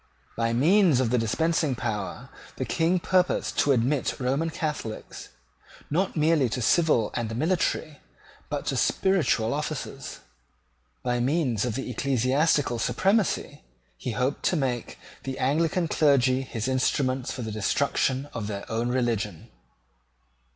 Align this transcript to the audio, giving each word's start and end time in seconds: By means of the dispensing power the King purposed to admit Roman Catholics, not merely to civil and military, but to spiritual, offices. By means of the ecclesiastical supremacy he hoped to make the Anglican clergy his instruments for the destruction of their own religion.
By 0.35 0.51
means 0.51 0.99
of 0.99 1.11
the 1.11 1.19
dispensing 1.19 1.75
power 1.75 2.29
the 2.55 2.65
King 2.65 2.97
purposed 2.99 3.59
to 3.59 3.71
admit 3.71 4.19
Roman 4.19 4.49
Catholics, 4.49 5.29
not 5.91 6.17
merely 6.17 6.49
to 6.49 6.59
civil 6.63 7.11
and 7.13 7.35
military, 7.35 7.99
but 8.49 8.65
to 8.65 8.75
spiritual, 8.77 9.53
offices. 9.53 10.21
By 11.03 11.19
means 11.19 11.65
of 11.65 11.75
the 11.75 11.87
ecclesiastical 11.91 12.79
supremacy 12.79 13.61
he 13.95 14.13
hoped 14.13 14.41
to 14.45 14.55
make 14.55 14.97
the 15.21 15.37
Anglican 15.37 15.87
clergy 15.87 16.41
his 16.41 16.67
instruments 16.67 17.31
for 17.31 17.43
the 17.43 17.51
destruction 17.51 18.27
of 18.33 18.47
their 18.47 18.65
own 18.71 18.89
religion. 18.89 19.51